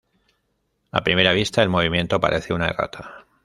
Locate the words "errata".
2.69-3.27